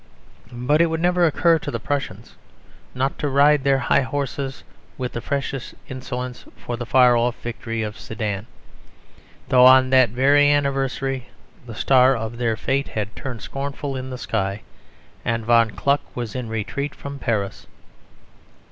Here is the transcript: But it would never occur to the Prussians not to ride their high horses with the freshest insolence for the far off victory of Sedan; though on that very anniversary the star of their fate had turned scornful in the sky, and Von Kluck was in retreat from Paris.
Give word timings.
But 0.51 0.81
it 0.81 0.87
would 0.87 0.99
never 0.99 1.27
occur 1.27 1.59
to 1.59 1.69
the 1.69 1.79
Prussians 1.79 2.33
not 2.95 3.19
to 3.19 3.29
ride 3.29 3.63
their 3.63 3.77
high 3.77 4.01
horses 4.01 4.63
with 4.97 5.11
the 5.11 5.21
freshest 5.21 5.75
insolence 5.89 6.43
for 6.57 6.75
the 6.75 6.87
far 6.87 7.15
off 7.15 7.39
victory 7.43 7.83
of 7.83 7.99
Sedan; 7.99 8.47
though 9.49 9.67
on 9.67 9.91
that 9.91 10.09
very 10.09 10.49
anniversary 10.51 11.29
the 11.67 11.75
star 11.75 12.15
of 12.17 12.37
their 12.39 12.57
fate 12.57 12.87
had 12.87 13.15
turned 13.15 13.43
scornful 13.43 13.95
in 13.95 14.09
the 14.09 14.17
sky, 14.17 14.63
and 15.23 15.45
Von 15.45 15.69
Kluck 15.69 16.01
was 16.15 16.33
in 16.33 16.49
retreat 16.49 16.95
from 16.95 17.19
Paris. 17.19 17.67